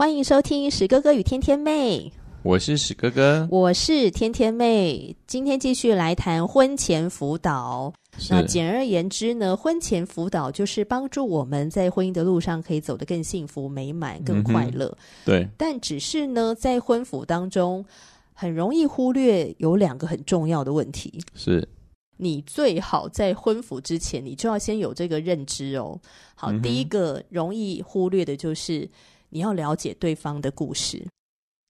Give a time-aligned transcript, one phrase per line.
[0.00, 2.10] 欢迎收听史哥哥与天天妹，
[2.42, 5.14] 我是史哥哥，我是天天妹。
[5.26, 7.92] 今天继续来谈婚前辅导。
[8.30, 14.96] 那简而言之呢，婚前辅导就是帮助我们在婚姻的路上可以走得更幸福、美满、更快乐。
[15.26, 17.84] 对，但只是呢，在婚辅当中，
[18.32, 21.20] 很容易忽略有两个很重要的问题。
[21.34, 21.68] 是，
[22.16, 26.00] 你最好在婚辅之前，你就要先有这个认知哦。
[26.34, 28.88] 好，嗯、第一个容易忽略的就是。
[29.30, 31.02] 你要了解对方的故事。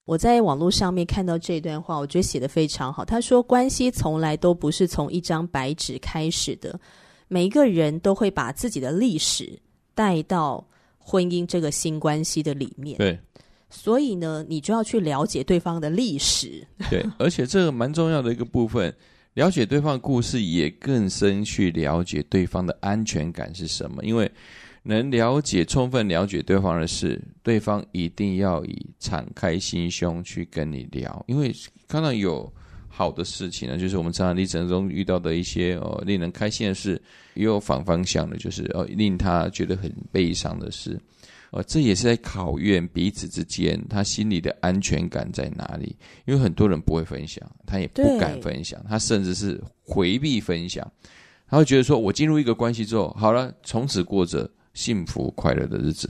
[0.06, 3.04] 我在网络上面看到这段话，我觉得写得非常好。
[3.04, 6.80] 他说：“关系从来都不是从一张白纸开始的，
[7.28, 9.56] 每一个人都会把自己的历史
[9.94, 10.66] 带到
[10.98, 13.16] 婚姻这个新关系的里面。”对，
[13.68, 16.66] 所以呢，你就要去了解对方的历史。
[16.90, 18.92] 对，而且这个蛮重要的一个部分，
[19.34, 24.28] 了解对方的故事，也更深去了解对方的安全感是什么，因为。
[24.82, 31.22] 能了解、充分了解对方的事，对方一定要以敞开心胸去跟你聊。
[31.28, 31.54] 因为
[31.86, 32.50] 看到有
[32.88, 37.00] 好的事情呢，就是我们成长历程中遇到的一些哦令人开心的事，
[37.34, 40.98] 也有反方向的，就是哦令他觉得很悲伤的事。
[41.50, 45.94] 哦，这也是在考验彼此之间他心里的安全感在哪里。
[46.24, 50.90] 因为很多人不会分享，他也不敢分享，他甚至是回避分享。
[51.48, 54.48] 他会觉得说：“我进入一个关系之后，好了，从此过着。”
[54.80, 56.08] 幸福快乐的日子，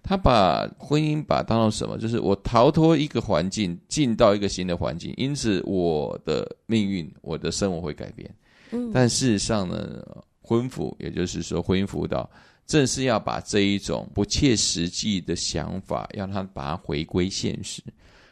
[0.00, 1.98] 他把婚姻把当做什么？
[1.98, 8.32] 就是我逃脱一个环境，进到一个新的环境，因此我的命运、我的生活会改变。
[8.70, 10.06] 嗯，但事实上呢，
[10.40, 12.30] 婚辅也就是说婚姻辅导，
[12.64, 17.82] 正是要把这一种不切实际的想法，让他把它回归现实。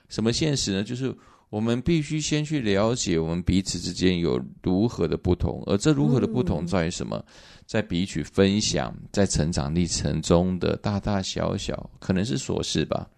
[0.09, 0.85] 什么现实呢？
[0.85, 1.13] 就是
[1.51, 7.17] 我们必须先去了解我们彼此之间有如何的不同，而这如何的不同在于什么？
[7.17, 7.33] 嗯
[7.71, 13.09] 在彼此分享，在成长历程中的大大小小，可能是琐事吧，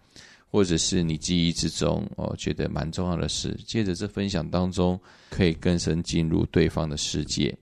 [0.47, 3.59] 或者是你记忆之中哦觉得蛮重要的事。
[3.65, 4.99] 借着这分享当中，
[5.31, 7.57] 可以更深进入对方的世界，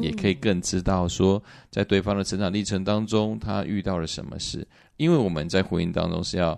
[0.00, 4.64] 也可以更知道说，在对方的成长历程当中，他遇到了什么事。
[4.98, 6.56] 因为我们在婚姻当中是要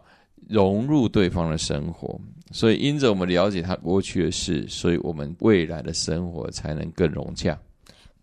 [0.48, 2.20] 融入对方的生活，
[2.50, 7.58] 所以因着我们了解他过去的事，所以我们未来的生活才能更融洽。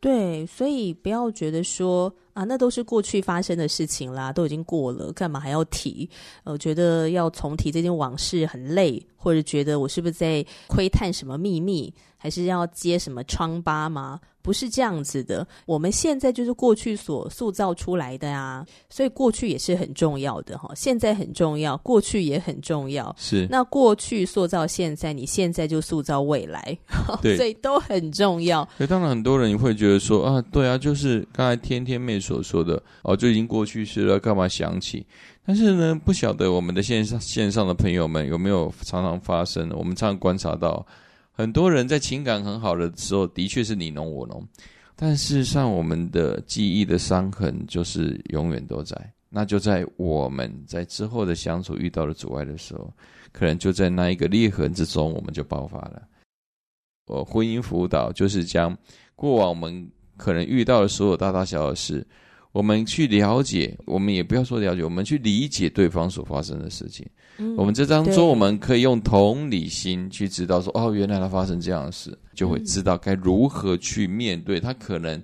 [0.02, 6.10] 对，所以不要觉得说啊，那都是过去发生的事情啦，都已经过了，干嘛还要提？
[6.46, 14.20] 呃觉得要重提这件往事很累，或者觉得我是不是在窥探什么秘密，还是要接什么疮疤吗？
[14.42, 23.14] 不是这样子的，我们现在就是过去所塑造出来的啊，所以过去也是很重要的哈，现在很重要，过去也很重要。
[23.20, 26.76] 是，那过去塑造现在，你现在就塑造未来，
[27.22, 28.68] 对，所以都很重要。
[28.78, 35.06] 所以当然很多人会觉得说啊，对啊，就是刚才天天妹所说的哦，就已经过去式了，干嘛想起？
[35.46, 39.70] 但是呢，不晓得我们的线上线上的朋友们有没有常常发生？
[39.78, 40.84] 我们常常观察到。
[41.40, 44.46] 很多人在情感很好的时候，的确是你侬我侬，
[44.94, 48.94] 但事实上，我们的记忆的伤痕就是永远都在。
[49.30, 52.94] 那就在我们在之后的相处遇到了阻碍的时候，
[53.32, 56.06] 可能就在那一个裂痕之中，我们就爆发了。
[57.08, 58.78] 我婚姻辅导就是将
[59.16, 62.06] 过往我们可能遇到的所有大大小小的事。
[62.52, 67.08] 我们去了解，我们也不要说了解，我们去理解对方所发生的事情。
[67.40, 75.22] 嗯，我们这张桌，我们可以用同理心去知道说，哦，原来他发生这样的事，就会知道该如何去面对他可能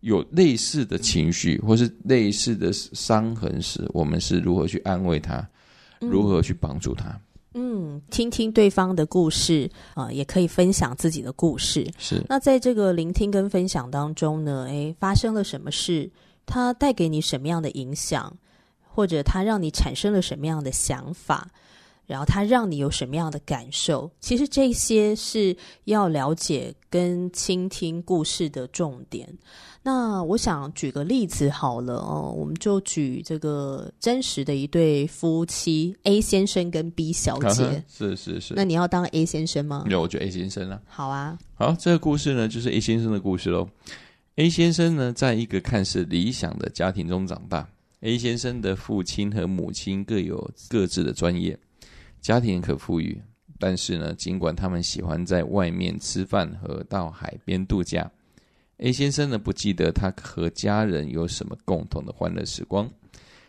[0.00, 5.46] 有类似的情绪或是类似的伤痕时，我们是如何去安慰他，
[6.00, 7.16] 如何去帮助他。
[7.56, 11.88] 嗯，听听对方的故事啊，呃，也可以分享自己的故事。
[11.98, 12.20] 是。
[12.28, 16.10] 那在这个聆听跟分享当中呢，诶，发生了什么事？
[16.46, 18.36] 它带给你什么样的影响，
[18.94, 21.48] 或者它让你产生了什么样的想法？
[22.06, 24.10] 然后他让你有什么样的感受？
[24.20, 29.26] 其实这些是要了解跟倾听故事的重点。
[29.82, 37.82] 那我想举个例子好了哦，我们就举这个真实的一对夫妻 A 先生跟 B 小姐。
[37.88, 38.52] 是是是。
[38.54, 39.86] 那你要当 A 先生吗？
[39.88, 40.82] 有，我就 A 先生了。
[40.86, 41.38] 好啊。
[41.54, 43.66] 好，这个故事呢，就是 A 先生的故事喽。
[44.36, 47.66] A 先生呢，在一个看似理想的家庭中长大。
[48.04, 51.58] A 先生的父亲和母亲各有各自的专业。
[52.20, 53.18] 家庭可富裕，
[53.58, 58.10] 但是呢，尽管他们喜欢在外面吃饭和到海边度假
[58.76, 62.86] ，A 先生呢，不记得他和家人有什么共同的欢乐时光。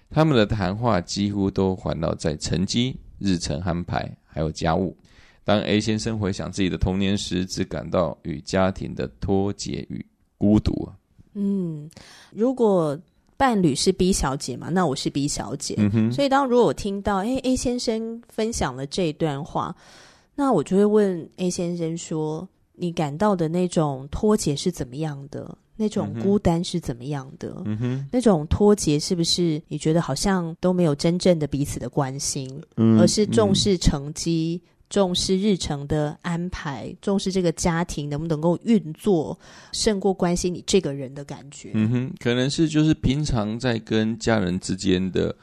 [0.09, 4.95] 他们的谈话几乎都环绕在成绩、日程安排还有家务。
[5.43, 10.05] 当 A 先生回想自己的童年时，只感到与家庭的脱节与
[10.37, 10.89] 孤独。
[11.33, 11.89] 嗯，
[12.31, 12.97] 如果。
[13.37, 14.69] 伴侣是 B 小姐嘛？
[14.69, 16.11] 那我是 B 小姐，嗯。
[16.11, 19.75] 所以当如果我听到诶 A 先生分享了这一段话，
[20.35, 25.57] 那我就会问 A 先生说：“你感到的那种脱节是怎么样的？
[25.77, 27.61] 那种孤单是怎么样的？
[27.65, 28.07] 嗯哼。
[28.11, 39.37] 那种脱节是不是你觉得好像都没有真正的彼此的关心，嗯，而是重视成绩？”重视日程的安排，重视这个家庭能不能够运作，
[39.71, 41.71] 胜过关心你这个人的感觉。
[41.73, 45.35] 嗯哼，可能是就是平常在跟家人之间的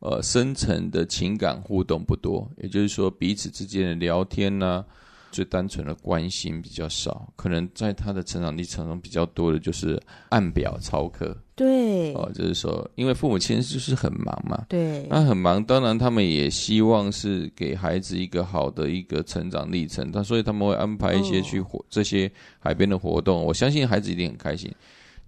[0.00, 4.84] 呃深层的情感互动不多，也就是说彼此之间的聊天呢、
[5.32, 11.36] 最单纯的关心比较少，可能在他的成长历程中比较多的就是按表操课。
[11.60, 24.72] 对，哦，就是说，因为父母亲就是很忙嘛，对，那很忙，当然他们也希望是给孩子一个好的一个成长历程，他所以他们会安排一些去活、哦、这些海边的活动，我相信孩子一定很开心。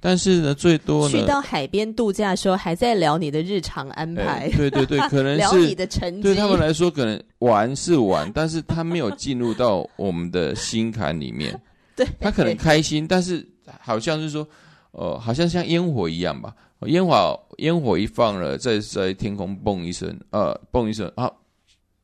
[0.00, 4.50] 但是呢，最多呢，去到海边度假的时候，还在聊你的日常安排。
[4.56, 6.22] 对对对， 可能是聊你的成绩。
[6.22, 11.60] 对他们来说，可能玩是玩，但是他没有进入到我们的心坎里面。
[11.94, 13.46] 对，他可能开心，但是
[13.80, 14.48] 好像是说，
[14.92, 16.54] 呃，好像像烟火一样吧。
[16.86, 21.30] 烟火烟火一放了，在在天空蹦一声，呃，蹦一声啊，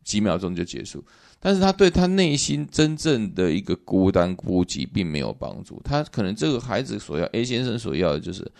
[0.04, 1.04] 几秒钟就结束。
[1.40, 5.80] 但是他对他内心真正的一个孤单孤寂并没有帮助。
[5.84, 8.50] 他可能这个孩子所要，A 先生所要的就是，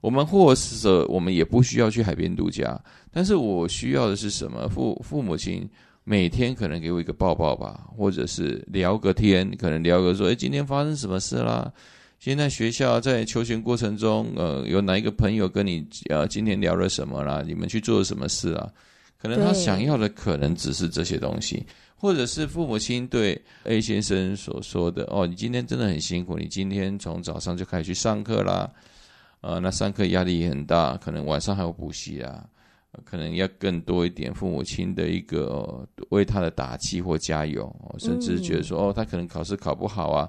[0.00, 2.78] 我们或者我们也不需要去海边度假，
[3.10, 4.68] 但是我需要的是什么？
[4.68, 5.68] 父父母亲
[6.04, 11.72] 每天可能给我一个抱抱吧，或者是聊个天，可能聊个说，诶，今天发生什么事啦？
[12.22, 17.42] 现在学校在求学过程中，呃，有哪一个朋友跟你呃今天聊了什么啦？
[17.44, 18.70] 你们去做了什么事啊？
[19.18, 21.66] 可能他想要的可能只是这些东西。
[21.96, 28.70] 或者是父母亲对 A 先生所说的：“哦，你今天真的很辛苦，你今天从早上就开始去上课啦，
[29.40, 32.44] 呃，那上课压力也很大，可能晚上还有补习啊，
[33.04, 40.28] 可能要更多一点父母亲的一个、哦、为他的打气或加油，哦、甚至觉得说、嗯、哦，他可能考试考不好啊，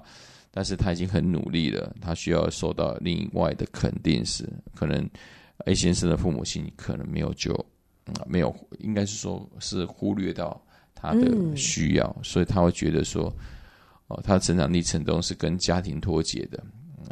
[0.54, 5.04] 但是他已经很努力了，他需要受到另外的肯定时，可能
[5.66, 7.52] A 先生的父母亲可能没有就、
[8.06, 10.58] 嗯、没有，应该是说是忽略到。”
[10.96, 13.30] 他的需要，嗯，所以他会觉得说，
[14.06, 16.64] 哦，他的成长历程中是跟家庭脱节的，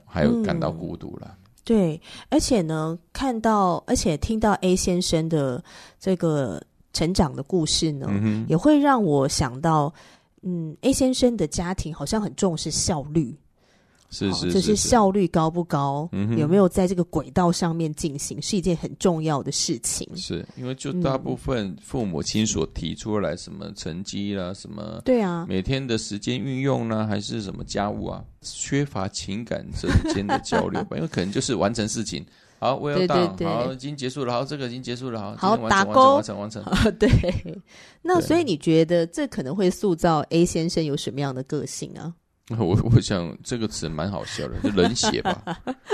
[0.07, 1.29] 还有感到孤独了。
[1.29, 2.01] 嗯，对，
[2.31, 5.63] 而且呢，看到而且听到 A 先生的
[6.01, 6.63] 这个
[6.95, 9.93] 成长的故事呢，嗯，也会让我想到，
[10.43, 13.37] 嗯，A 先生的家庭好像很重视效率。
[14.15, 20.07] 是是，是，就是效率高不高，嗯，有没有在这个轨道上面进行，是一件很重要的事情。
[20.15, 30.97] 是因为就大部分父母亲所提出来什么成绩啦，什么对啊，每天的时间运用呢，还是什么家务啊，缺乏情感之间的交流吧。
[31.01, 32.23] 因为可能就是完成事情，
[32.63, 36.95] 好，我要到，好，已经结束了，好，这个已经结束了，好，好打勾，完成，完成，完成。
[36.97, 37.11] 对，
[38.03, 42.15] 那所以你觉得这可能会塑造 A 先生有什么样的个性啊？
[42.57, 45.43] 我我想这个词蛮好笑的，就冷血吧？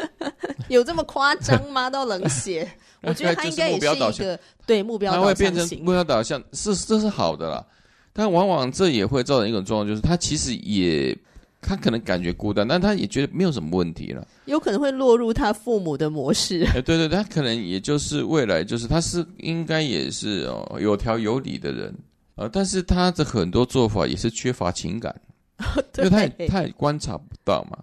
[0.69, 1.89] 有这么夸张吗？
[1.89, 2.71] 到冷血？
[3.01, 7.65] 我觉得他应该也是一个对目标导向，他会变成目标导向，是这是好的啦。
[8.13, 11.17] 但往往这也会造成一种状况，就是他其实也
[11.61, 14.27] 他可能感觉孤单，但他也觉得没有什么问题了。
[14.47, 16.65] 有可能会落入他父母的模式。
[16.65, 21.89] 哎，对对对，他可能也就是未来就是他是应该也是哦有条有理的人
[22.35, 25.15] 啊，呃，但是他的很多做法也是缺乏情感。
[25.99, 27.77] 因为他也他也观察不到嘛，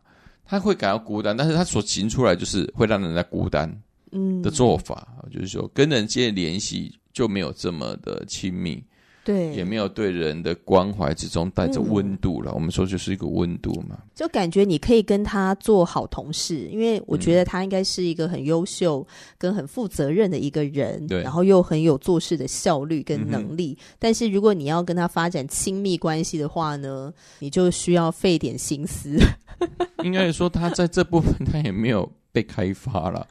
[0.46, 3.70] 他会感到孤单，但是他所行出来就是会让人家孤单，
[4.14, 8.82] 嗯的做法，嗯，就是说跟人间联系就没有这么的亲密，
[9.26, 12.52] 对，也没有对人的关怀之中带着温度了。
[12.52, 19.06] 嗯、我们说就是一个温度嘛，就感觉你可以跟他做好同事，因为我觉得他应该是一个很优秀
[19.40, 23.76] 跟很负责任的一个人，对、嗯，然后又很有做事的效率跟能力。
[23.80, 29.18] 嗯、但是如果你要跟他发展亲密关系的话呢，你就需要费点心思。
[30.06, 33.28] 应该说他在这部分他也没有被开发了。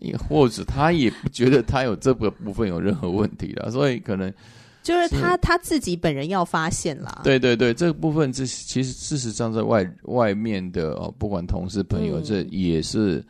[0.00, 4.32] 也或者他也不觉得他有这个部分有任何问题了，所以可能
[4.88, 7.20] 就是他是他自己本人要发现啦。
[7.22, 13.24] 对对对，这个部分这其实事实上在外外面的哦，不管同事朋友，嗯、这也是。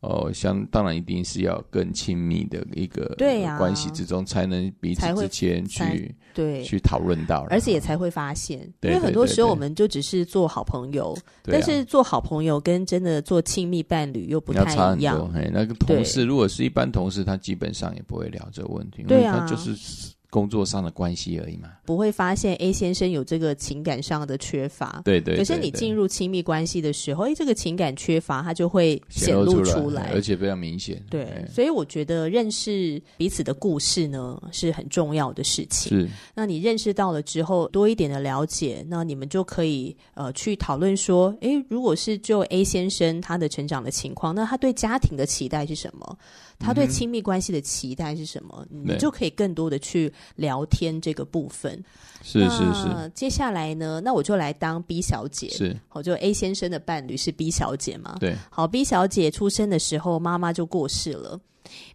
[0.00, 14.62] 哦，相当然一定是要更亲密的一个对呀关系之中，才能彼此之间去对去讨论到，而且也才会发现，因为很多时候我们就只是做好朋友，但是做好朋友跟真的做亲密伴侣又不太
[14.96, 15.28] 一样。
[15.34, 20.14] 哎，那个同事如果是一般同事，他基本上也不会聊这个问题，对啊，他就是。
[20.30, 25.00] 工作上的关系而已嘛，不会发现 A 先生有这个情感上的缺乏。
[25.04, 25.38] 对对，对，对。
[25.38, 31.02] 可是你进入亲密关系的时候，哎，这个情感缺乏，它就会显露出来，出来，而且非常明显。
[31.08, 35.96] 对，所以我觉得认识彼此的故事呢，是很重要的事情。
[35.96, 36.08] 是。
[36.34, 46.18] 那你认识到了之后，多一点的了解，那你们就可以呃去讨论说，哎，如果是就 A 先生他的成长的情况，那他对家庭的期待是什么？
[46.58, 48.66] 他对亲密关系的期待是什么？
[48.70, 51.82] 嗯、你就可以更多的去聊天这个部分。
[52.22, 53.10] 是是是。
[53.14, 55.48] 接下来呢，那我就来当 B 小姐。
[55.50, 58.16] 是，好，就 A 先生的伴侣是 B 小姐嘛？
[58.18, 58.36] 对。
[58.50, 61.40] 好，B 小姐出生的时候，妈妈就过世了。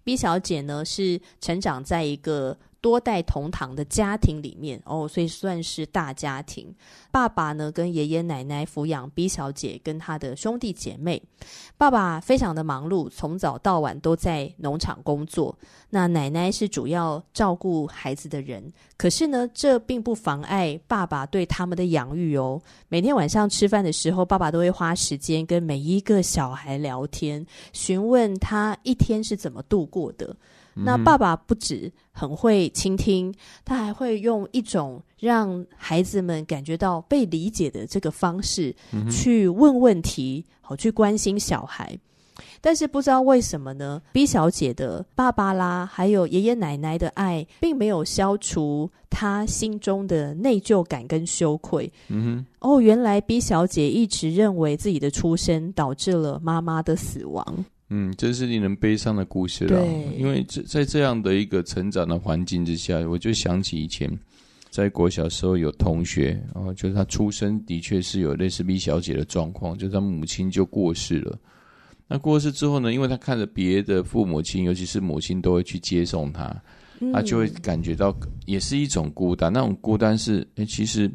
[0.03, 2.57] B 小姐呢，是成长在一个。
[2.81, 6.73] 多代同堂的家庭里面哦，所以算是大家庭。
[7.11, 11.21] 爸爸呢，跟爷爷奶奶抚养 B 小姐跟她的兄弟姐妹。
[11.77, 15.55] 爸爸非常的忙碌，从早到晚都在农场工作。
[15.89, 18.63] 那奶奶是主要照顾孩子的人。
[18.97, 22.61] 可是呢，这并不妨碍爸爸对他们的养育哦。
[22.87, 30.35] 每天晚上吃饭的时候，爸爸都会花时间跟每一个小孩聊天，询问他一天是怎么度过的。
[30.73, 33.33] 那爸爸不止很会倾听，
[33.65, 38.75] 他还会用一种让孩子们感觉到被理解的这个方式
[39.09, 41.97] 去问问题，好去关心小孩。
[42.63, 51.91] 但是不知道为什么呢？B 小姐的爸爸啦，还有爷爷奶奶的爱，并没有消除她心中的内疚感跟羞愧。
[52.07, 57.65] 嗯哼，哦，原来 B 小姐一直认为自己的出生导致了妈妈的死亡。
[57.93, 59.85] 嗯，这是令人悲伤的故事了。
[60.17, 64.09] 因为这在这样的一个成长的环境之下，我就想起以前
[64.69, 71.37] 在国小时候有同学，哦，就是他出生的确是有类似 B 小姐的状况，就是他母亲就过世了。
[72.07, 76.63] 那过世之后呢，因为他看着别的父母亲，尤其是母亲都会去接送他，
[77.11, 79.51] 他就会感觉到也是一种孤单。
[79.51, 81.11] 那种孤单是，诶，其实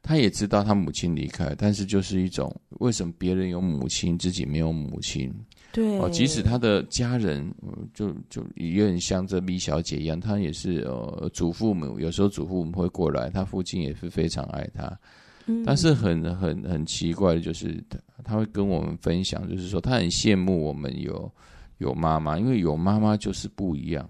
[0.00, 5.32] 他也知道他母亲离开，但是就是一种为什么别人有母亲，自己没有母亲？
[5.72, 7.48] 对哦，即使他的家人，
[7.94, 14.98] 就就也很像这 B 小姐一样，她也是呃祖父母，有时候祖父母会过来，她父亲也是非常爱她。
[15.46, 21.32] 嗯，但是很很很奇怪的就是，他他会跟我们分享，就是说他很羡慕我们有
[21.78, 24.08] 有妈妈，因为有妈妈就是不一样。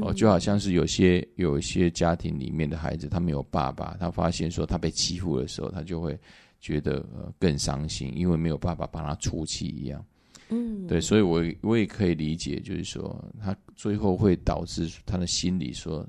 [0.00, 6.18] 哦，就好像是有些有一些家庭里面的孩子，他没有爸爸，他发现说他被欺负的时候，他就会
[6.58, 10.02] 觉得呃更伤心，因为没有爸爸帮他出气一样。
[10.50, 16.06] 嗯，对，所以我我也可以理解，就是说他最后会导致他的心理说，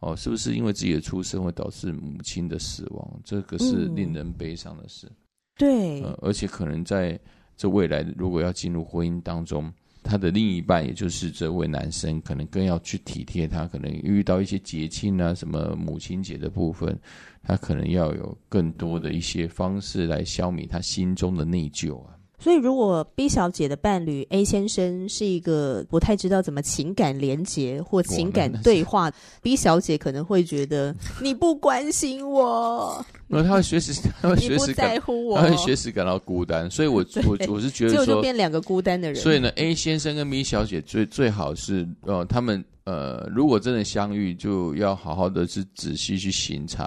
[0.00, 3.20] 哦，是不是因为自己的出生会导致母亲的死亡？
[3.24, 5.10] 这个是令人悲伤的事。
[5.56, 7.18] 对，呃，而且可能在
[7.56, 16.98] 这未来如果要进入婚姻当中，他的另一半也就是这位男生，可能更要去体贴他，可能遇到一些节庆啊，什么母亲节的部分，
[17.42, 22.15] 他可能要有更多的一些方式来消弭他心中的内疚啊。
[22.38, 29.10] 所以，如果 B 小姐的伴侣 A 先生是一个不太知道怎么情感连接或情感对话
[29.42, 36.70] ，B 小姐可能会觉得 你不关心我，那他会随时，他会随时在乎我，他会随时感到孤单。
[36.70, 39.20] 所以我，我我我是觉得说，就变两个孤单的人。
[39.20, 46.86] 所以呢，A 先生跟 B 小姐最最好是，呃，他们呃，如果真的相遇，就要好好的去仔细去审查。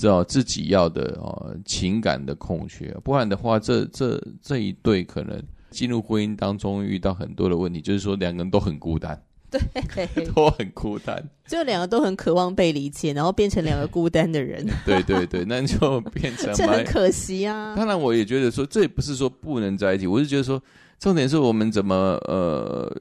[0.00, 17.74] 知道自己要的哦，情感的空缺，不然的话，这这这一对可能进入婚姻当中遇到很多的问题，就是说两个人都很孤单， 对，都很孤单，就两个都很渴望被理解，然后变成两个孤单的人， 对对对，那就变成 这很可惜啊。
[17.76, 20.62] 当然，我也觉得说，这也不是说不能在一起，我是觉得说，
[21.00, 22.94] 重点是我们怎么呃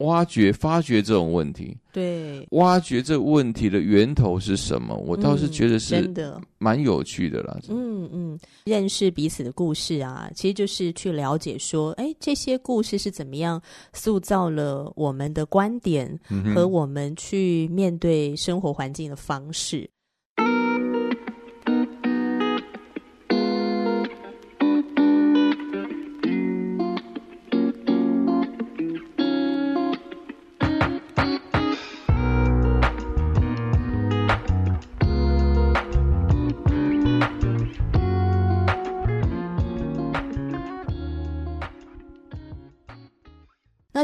[0.00, 1.76] 挖掘、发掘这种问题？
[1.92, 4.96] 对，挖掘这问题的源头是什么？
[4.96, 7.56] 我倒是觉得是真的蛮有趣的啦。
[7.68, 16.18] 嗯嗯，认识彼此的故事啊，其实就是去了解说，哎，这些故事是怎么样塑造了我们的观点
[16.52, 19.88] 和我们去面对生活环境的方式。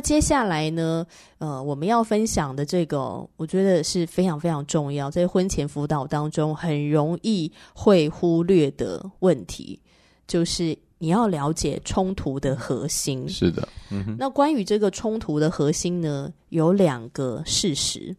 [0.01, 1.07] 那接下来呢？
[1.37, 9.79] 呃，我们要分享的这个，我觉得是非常非常重要，在婚前辅导当中很容易会忽略的问题，
[10.27, 13.29] 就是你要了解冲突的核心。
[13.29, 14.17] 是的，嗯。
[14.19, 18.17] 那关于这个冲突的核心呢，有两个事实。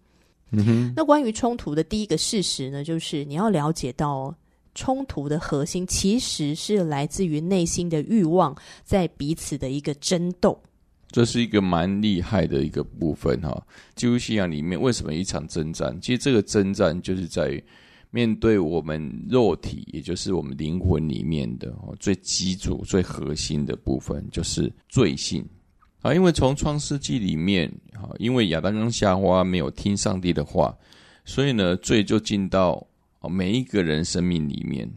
[0.52, 0.94] 嗯哼。
[0.96, 4.32] 那关于冲突的第一个事实呢，就是你要了解到
[4.76, 10.56] 冲突的核心其实是来自于内心的欲望，在彼此的一个争斗。
[11.12, 13.66] 这是一个蛮厉害的一个部分哈。
[13.96, 16.00] 基督信仰里面为什么一场征战？
[16.02, 17.64] 其实这个征战就是在于
[18.10, 25.46] 面对我们肉体，也就是我们灵魂里面的最基础、最核心的部分，就是罪性
[26.02, 26.14] 啊。
[26.14, 30.78] 因为从创世纪里面啊，因为亚当跟夏娃没有听上帝的话，
[31.26, 32.86] 所以呢，罪就进到
[33.30, 34.90] 每一个人生命里面。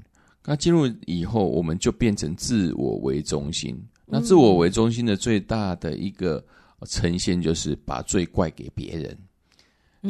[0.47, 3.81] 那进入以后，我们就变成自我为中心。
[4.07, 6.45] 那自我为中心的最大的一个
[6.87, 9.17] 呈现，就是把罪怪给别人。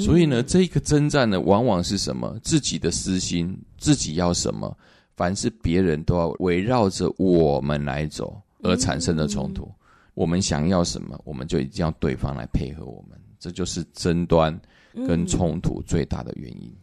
[0.01, 2.37] 所以呢，这一个征战呢，往往是什么？
[2.43, 4.77] 自己的私心，自己要什么？
[5.17, 9.71] 凡是别人都要围绕着我们来走，而产生的冲突。
[10.15, 13.17] 我们想要什么，我们就一定要对方来配合我们。
[13.39, 14.59] 这就是争端
[15.07, 16.75] 跟冲突最大的原因。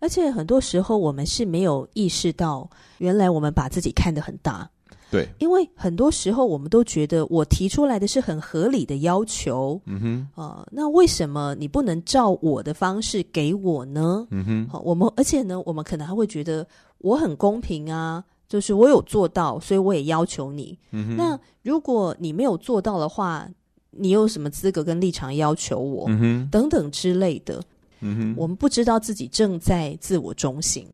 [0.00, 2.68] 而且很多时候，我们是没有意识到，
[2.98, 4.68] 原来我们把自己看得很大。
[5.16, 14.26] 对，因为很多时候我们都觉得我提出来的是很合理的要求，嗯哼，啊、呃，那为什么你不能照我的方式给我呢？
[14.30, 16.66] 嗯哼，好，我们而且呢，我们可能还会觉得
[16.98, 20.78] 我很公平啊，就是我有做到，所以我也要求你。
[20.92, 23.48] 嗯哼，那如果你没有做到的话，
[23.90, 26.04] 你有什么资格跟立场要求我？
[26.08, 27.62] 嗯哼，等等之类的。
[28.00, 30.86] 嗯哼，我们不知道自己正在自我中心。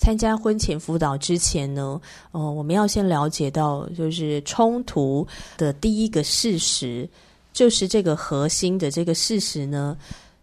[0.00, 2.00] 参加婚前辅导之前呢，
[2.32, 5.26] 呃，我们要先了解到，就是冲突
[5.58, 7.06] 的第一个事实，
[7.52, 9.94] 就是这个核心的这个事实呢，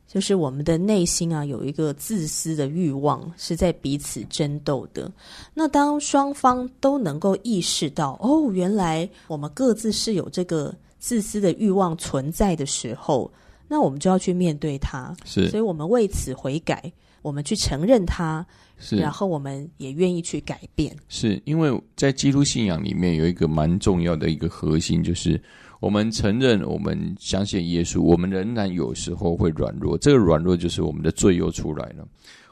[0.07, 5.11] 就是我们的内心啊有一个自私的欲望是在彼此争斗的。
[5.55, 13.29] 那当双方都能够意识到，哦，原来我们各自是有这个自私的欲望存在的时候，
[13.67, 15.15] 那我们就要去面对它。
[15.25, 18.45] 是，所以我们为此悔改，我们去承认它。
[18.79, 20.95] 是，然后我们也愿意去改变。
[21.09, 25.41] 是因为在基督信仰里面有一个蛮重要的一个核心，就是
[25.79, 29.97] 我们承认我们相信耶稣，我们仍然有时候会软弱。
[29.97, 32.07] 这个软弱就是我们的罪又出来了。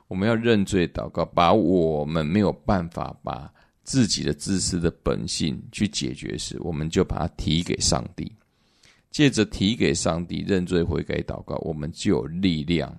[0.07, 3.51] 我们要认罪祷告，把我们没有办法把
[3.83, 8.31] 自己的自私的本性去解决时，我们就把它提给上帝。
[9.15, 12.93] 借着提给上帝认罪悔改祷告，我们就有力量。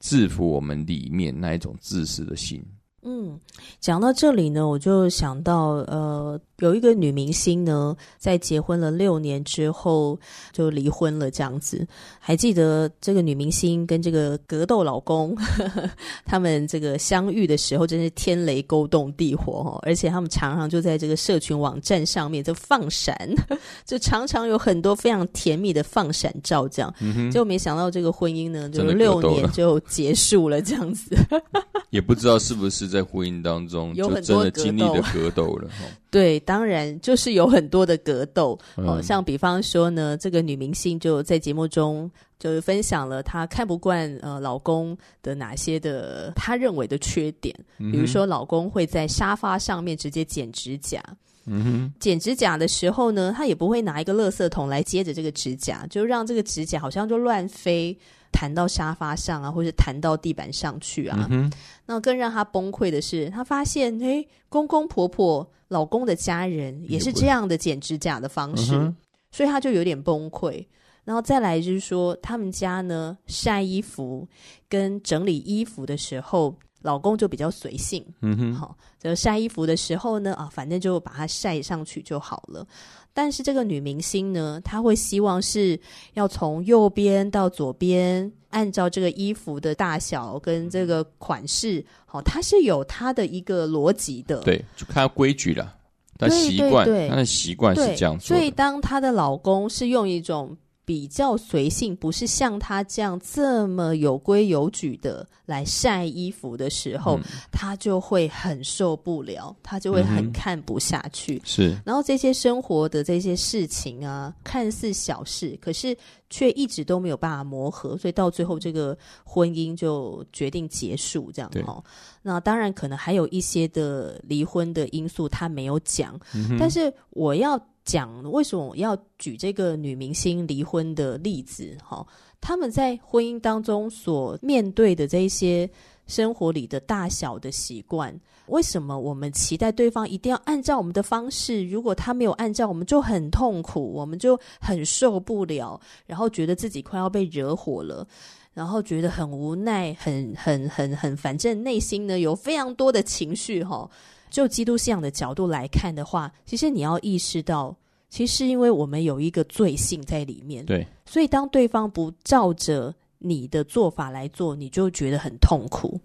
[0.00, 2.62] 制服我们里面那一种自私的心。
[3.00, 3.40] 嗯，
[3.80, 10.18] 讲到这里呢，我就想到，呃，有一个女明星呢，在结婚了六年之后
[10.52, 11.86] 就离婚了，这样子。
[12.18, 15.90] 还记得这个女明星跟这个格斗老公，呵 呵
[16.24, 19.78] 他们这个相遇的时候，真是天雷勾动地火哦！
[19.82, 23.14] 而且他们常常就在这个社群网站上面就放闪，
[23.84, 26.92] 就常常有很多非常甜蜜的放闪照，这样。
[27.00, 31.14] 嗯，就没想到这个婚姻呢，就六年就结束了，这样子。
[31.90, 35.70] 也不知道是不是在婚姻当中就真的经历的格斗了。
[36.16, 38.58] 对，当然就是有很多的格斗。
[38.76, 51.02] 哦，像比方说呢，这个女明星就在节目中就是分享了她看不惯呃老公的哪些的她认为的缺点，比如说老公会在沙发上面直接剪指甲。
[51.44, 57.94] 嗯哼，剪指甲的时候呢，他也不会拿一个垃圾桶来接着这个指甲，就让这个指甲好像就乱飞。
[58.36, 61.26] 弹到沙发上啊，或者弹到地板上去啊。
[61.30, 61.50] 嗯、
[61.86, 68.94] 那更让他崩溃的是，他发现，诶，公公婆婆、老公的家人也是这样的剪指甲的方式，嗯、
[69.30, 70.66] 所以他就有点崩溃。
[71.04, 74.28] 然后再来就是说，他们家呢晒衣服
[74.68, 76.54] 跟整理衣服的时候，
[76.86, 82.64] 老公就比较随性，嗯哼，好，这个晒衣服的时候呢，啊，反正就把它晒上去就好了。
[83.12, 85.76] 但是这个女明星呢，她会希望是
[86.14, 94.38] 要从右边到左边，按照这个衣服的大小跟这个款式，好，她是有她的一个逻辑的。
[94.42, 95.74] 对，就看规矩了，
[96.16, 98.36] 她习惯，她的习惯是这样做。
[98.36, 100.56] 所以当她的老公是用一种。
[100.86, 111.42] 比较随性，不是像他这样这么有规有矩的来晒衣服的时候，嗯、他就会很受不了，他就会很看不下去。
[111.44, 115.94] 是、嗯，然后这些生活的这些事情啊，看似小事，可是
[116.30, 121.82] 却一直都没有办法磨合，所以到最后这个婚姻就决定结束，这样哦。
[122.22, 127.60] 那当然可能还有一些的离婚的因素，他没有讲，嗯、但是我要。
[127.86, 131.74] 讲为什么要举这个女明星离婚的例子？
[131.82, 132.06] 哈，
[132.40, 135.70] 他们在婚姻当中所面对的这些
[136.06, 138.14] 生活里的大小的习惯，
[138.48, 141.64] 为什么我们期待对方一定要按照我们的方式？
[141.64, 148.06] 如果他没有按照，我们就很痛苦，我们就很受不了，然后觉得自己快要被惹火了，
[148.52, 153.88] 然后觉得很无奈，很很很很，反正内心呢有非常多的情绪，哈。
[154.36, 157.74] 就基督信仰的角度来看的话，其实你要意识到，
[158.10, 165.98] 其实因为我们有一个罪性在里面，对，所以当对方不照着你的做法来做，你就觉得很痛苦。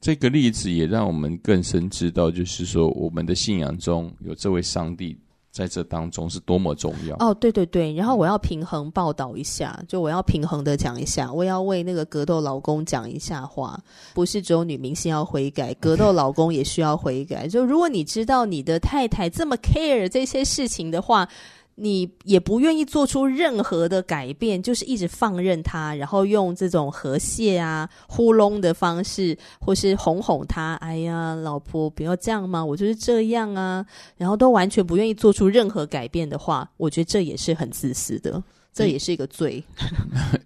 [0.00, 5.14] 这个例子也让我们更深知道，就是说我们的信仰中有这位上帝。
[5.52, 7.34] 在这当中是多么重要哦！
[7.34, 13.78] 对对对，然后我要平衡报道一下，就我要平衡的讲一下，我要为那个格斗老公讲一下话，
[14.14, 17.46] 不是只有女明星要悔改，格斗老公也需要悔改。
[17.46, 21.28] 就如果你知道你的太太这么 care 这些事情的话。
[21.74, 30.74] 你也不愿意做出任何的改变，就是一直放任他，然后用这种和谐啊、呼弄的方式，或是哄哄他。
[30.76, 33.84] 哎呀，老婆不要这样嘛，我就是这样啊。
[34.16, 39.64] 然后都完全不愿意做出任何改变的话，我觉得这也是很自私的，这也是一个罪。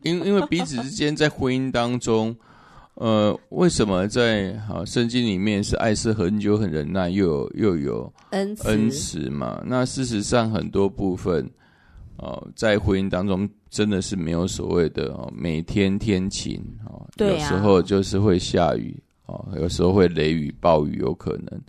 [0.03, 2.37] 因因为彼此之间在婚姻当中。
[2.97, 9.63] 呃，为什么在好圣经里面是爱是很久很忍耐，又有又有恩慈恩慈嘛？
[9.67, 11.45] 那事实上很多部分，
[12.17, 21.61] 哦、呃，在婚姻当中真的是没有所谓的哦，每天天晴哦，对啊、有时候就是会下雨哦，有时候会雷雨暴雨有可能。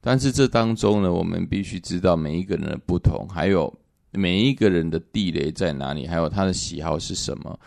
[0.00, 3.70] 但是这当中呢，我们必须知道每一个人的不同，还有
[4.12, 7.60] 每一个人的地雷在哪里，还有他的喜好是什么。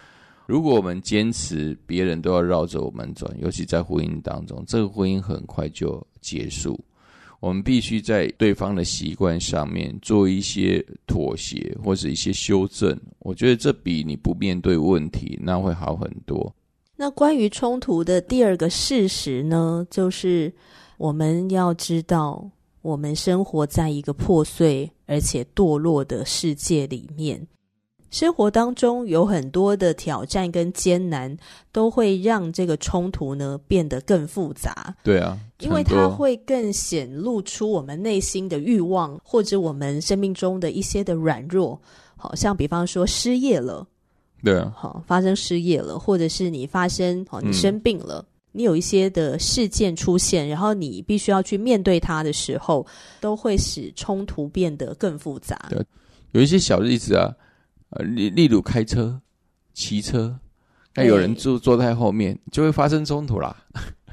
[0.45, 6.79] 如果我们坚持别人都要绕着我们转，尤其在婚姻当中，这个婚姻很快就结束。
[7.39, 12.97] 我们必须在对方的习惯上面做一些妥协或者一些修正。
[13.19, 16.53] 我觉得这比你不面对问题那会好很多。
[16.95, 20.53] 那关于冲突的第二个事实呢，就是
[20.97, 22.49] 我们要知道，
[22.81, 27.45] 我们生活在一个破碎而且堕落的世界里面。
[28.13, 31.35] 生活当中有很多的挑战跟艰难，
[31.71, 34.95] 都会让这个冲突呢变得更复杂。
[35.03, 41.81] 对啊，因为它会更显露出我们内心的欲望，或者我们生命中的一些的软弱。
[42.15, 43.85] 好像比方说失业了，
[44.43, 52.85] 对啊，好发生失业了，或者是你发生好你生病了，嗯、你有一些的事件出现，然后你必须要去面对它的时候，
[53.19, 55.59] 都会使冲突变得更复杂。
[55.71, 55.83] 对，
[56.33, 57.33] 有一些小例子啊。
[57.95, 59.19] 呃，例例如开车、
[59.73, 60.37] 骑车，
[60.95, 63.55] 那有人坐坐在后面，就会发生冲突啦。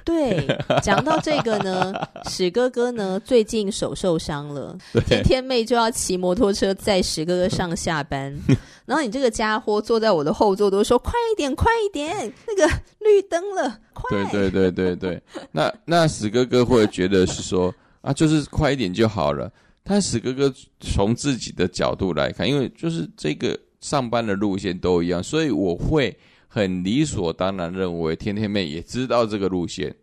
[0.02, 0.46] 对，
[0.82, 1.92] 讲到这个呢，
[2.24, 8.34] 史哥哥呢最近手受伤了，对天天妹就要骑摩托车载史哥哥上下班，
[8.86, 12.66] 然后你这个家伙坐在我的后座都说快一点，快一点，那个
[13.00, 14.24] 绿灯了，快！
[14.32, 19.52] 对对对对对，那那史哥哥会觉得是说啊，就是快一点就好了。
[19.82, 23.56] 但史哥哥从自己的角度来看，因为就是这个。
[23.80, 26.16] 上班的路线都一样，所以我会
[26.48, 29.94] 很理所当然认为天天妹也知道这个路线。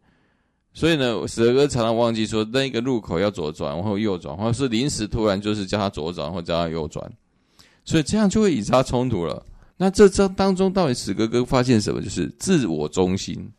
[0.74, 7.12] 所以呢，史哥常常忘记说那个路口要左转或右转，或者是临时突然就是叫他左转或叫他右转，
[7.84, 9.44] 所以这样就会引发冲突了。
[9.76, 12.02] 那这这当中到底史哥哥发现什么？
[12.02, 13.52] 就是自我中心。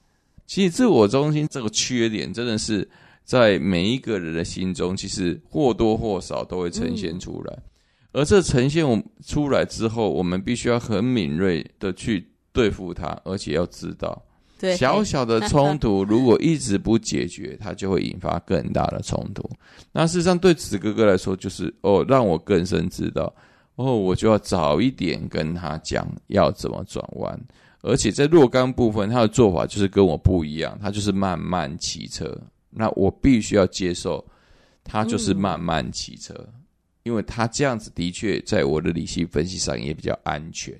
[0.47, 2.89] 其实自我中心这个缺点真的是
[3.25, 7.53] 在每一个人的心中，其实或多或少都会呈现出来。
[7.53, 7.63] 嗯
[8.19, 14.21] 而这呈现我出来之后，我们必须要很敏锐的去对付它，而且要知道，
[14.59, 19.49] 对小小的冲突如果一直不解决，它就会引发更大的冲突。
[19.93, 23.33] 那事实上，对子哥哥来说，就是哦，让我更深知道，
[23.77, 27.41] 哦，我就要早一点跟他讲要怎么转弯，
[27.83, 32.37] 而且在若干部分，他的做法就是跟我不一样，他就是慢慢骑车。
[32.71, 34.25] 那我必须要接受，
[34.83, 36.53] 他就是慢慢骑车，嗯、
[37.03, 40.75] 因为他这样子的确在我的理性分析上也比较安全，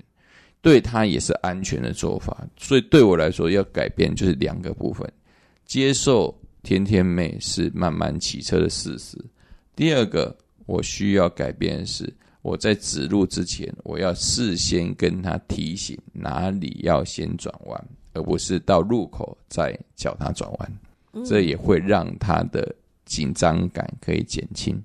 [0.61, 2.47] 对他也是安全的做法。
[2.57, 5.11] 所以对我来说，要改变就是两个部分：
[5.65, 9.17] 接受天天妹是慢慢骑车的事实。
[9.75, 12.13] 第二个，我需要改变的是。
[12.41, 21.25] 我在指路之前，我要事先跟他提醒哪里要先转弯，而不是到路口再叫他转弯。
[21.25, 24.81] 这也会让他的紧张感可以减轻。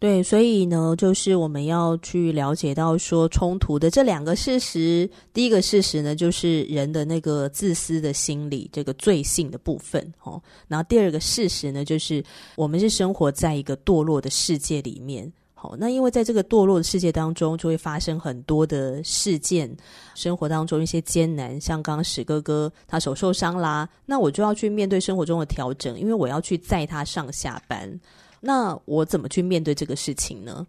[0.00, 5.10] 对，所以呢，就是我们要去了解到说冲突的这两个事实。
[5.32, 10.00] 第一个事实呢，就是人的那个自私的心理，这个罪性的部分。
[10.22, 12.22] 哦，然后第二个事实呢，就是
[12.54, 15.32] 我们是生活在一个堕落的世界里面。
[15.52, 19.68] 好，那因为在这个堕落的世界当中，就会发生很多的事件，
[20.14, 28.00] 生活当中一些艰难，像刚刚史哥哥他手受伤啦，那我就要去面对生活中的调整，因为我要去载他上下班，
[28.40, 30.66] 那我怎么去面对这个事情呢？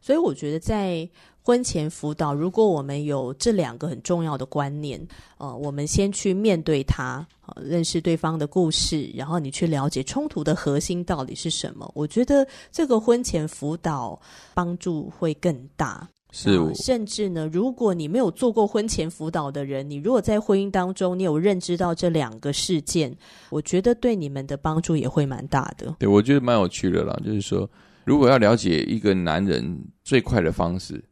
[0.00, 1.08] 所以我觉得在
[1.42, 5.04] 婚前辅导，如果我们有这两个很重要的观念，
[5.38, 11.90] 呃，我们先去面对它，认识对方的故事，然后你去了解冲突的核心到底是什么。
[11.94, 14.20] 我觉得这个婚前辅导
[14.54, 16.08] 帮助会更大。
[16.30, 23.16] 是我，甚至呢，如果你没有做过婚前辅导的人，你如果在婚姻当中，你有认知到这两个事件，
[23.50, 25.96] 我觉得对你们的帮助也会蛮大的。
[25.98, 27.68] 对，我觉得蛮有趣的啦，就是说，
[28.04, 31.02] 如果要了解一个男人最快的方式。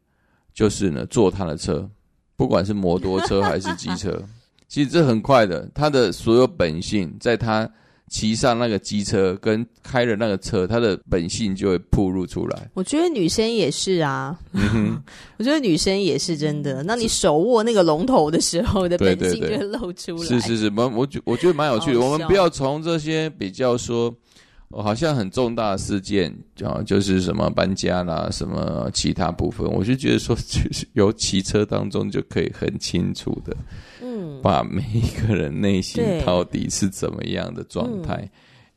[0.53, 1.87] 就是呢，坐他的车，
[2.35, 4.19] 不管是摩托车还是机车，
[4.67, 5.69] 其实这很快的。
[5.71, 7.69] 他的所有本性，在他
[8.09, 12.69] 骑上那个机车跟开了那个车，他的本性就会暴露出来。
[12.73, 14.37] 我觉得女生也是啊，
[15.37, 16.81] 我觉得女生也是真的。
[16.83, 20.23] 那你手握那个龙头的时候的本性就会露出来。
[20.23, 21.99] 是是是，我我觉我觉得蛮有趣的。
[21.99, 24.13] 我们不要从这些比较说。
[24.69, 26.29] 我好像很重大的事件
[26.61, 33.55] 啊，就是什么搬家啦，什么其他部分，我就觉得说，就是由骑车当中就可以很清楚的，
[34.01, 38.29] 嗯，把每一个人内心到底是怎么样的状态，嗯、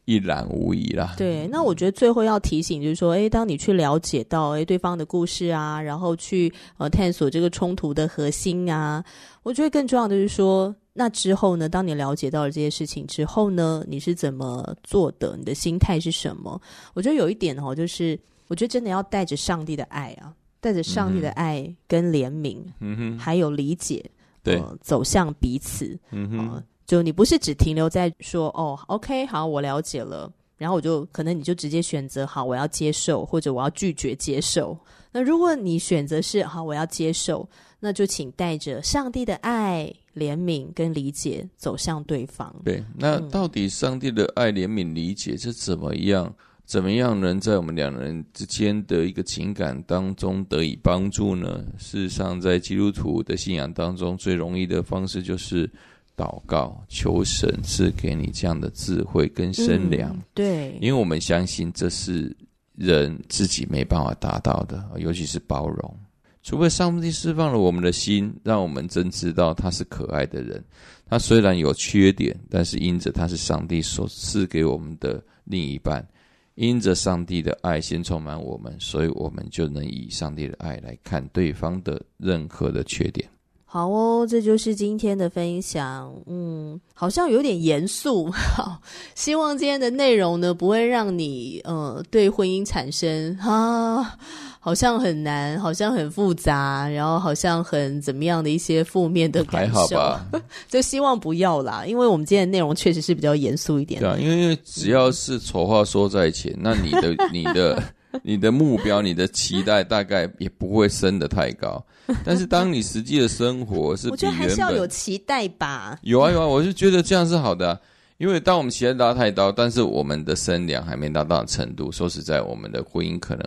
[0.05, 1.14] 一览无遗啦。
[1.16, 9.05] 对，那我觉得最后要提醒就是说，哎，当你去了解到哎对方的故事啊，然后去呃探索这个冲突的核心啊，
[9.42, 10.72] 我觉得更重要的就是说。
[11.00, 11.66] 那之后呢？
[11.66, 15.34] 当你了解到了这些事情之后呢，你是怎么做的？
[15.34, 16.60] 你的心态是什么？
[16.92, 24.04] 我觉得有一点哦，就是我觉得真的要带着上帝的爱啊，带着上帝的爱跟怜悯，嗯哼，还有理解，
[24.42, 34.76] 对、呃，走向彼此，嗯哼、呃，就你不是只停留在说哦，OK，好，我了解了，然后我就可能你就直接选择好，我要接受，或者我要拒绝接受。
[35.12, 39.90] 那如果你选择是好，我要接受，那就请带着上帝的爱。
[40.14, 42.55] 怜悯跟理解走向对方。
[42.64, 46.35] 对，那到底上帝的爱、怜悯、理解是怎么样？
[46.66, 51.64] 怎么样能在我们两人之间的一个情感当中得以帮助呢？
[51.77, 55.68] 事实上，在基督徒的信仰当中，最容易的方式就是
[56.16, 60.12] 祷告，求神赐给你这样的智慧跟身量。
[60.14, 62.33] 嗯，对，因为我们相信这是
[62.77, 65.96] 人自己没办法达到的，尤其是包容。
[66.42, 70.64] 除非上帝释放了我们的心，让我们真知道他是可爱的人。
[71.07, 76.07] 他虽然有缺点，但是因着他是上帝所赐给我们的另一半，
[76.55, 83.29] 因着上帝的爱先充满我们，所以我们就能以上帝的爱来看对方的任何的缺点。
[83.72, 86.12] 好哦，这就是今天的分享。
[86.26, 88.28] 嗯，好像有点严肃。
[88.33, 88.80] 好，
[89.14, 94.18] 希望今天的内容呢，不会让你呃对婚姻产生啊，
[94.59, 99.72] 好像很难，好像很复杂，然后好像很怎么样的一些负面的感受。
[99.72, 100.26] 还好吧？
[100.68, 104.00] 就希望不要啦，因为我们今天的内容确实是比较严肃一点。
[104.00, 107.80] 对啊，因为因为只要是丑话说在前，那你的你的。
[108.23, 111.85] 你的目标、你的期待大概也不会升得太高，
[112.25, 115.99] 但是当你实际的生活是我觉得还是要有期待吧。
[116.03, 117.81] 有啊有啊，我是觉得这样是好的啊，
[118.18, 123.44] 因为当我们期待拉太高，但是我们的身量还没达到程度，说实在，我们的婚姻可能。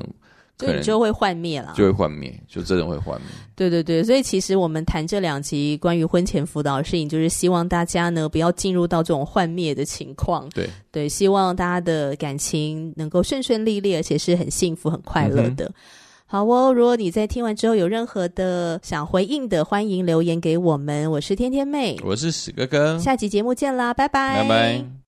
[0.57, 3.29] 所以你就会幻灭了，就会幻灭，就真的会幻灭。
[3.55, 10.47] 对对对，所以其实我们谈这两集关于婚前辅导的事情，就是希望大家呢不要进入到这种幻灭的情况。
[10.49, 15.65] 对对，希望大家的感情能够顺顺利利，而且是很幸福、很快乐的。
[15.65, 15.73] 嗯、
[16.25, 21.09] 好哦，如果你在听完之后有任何的想回应的，欢迎留言给我们。
[21.11, 25.02] 我是天天妹，我是史哥哥，下集节目见啦，拜拜，拜拜。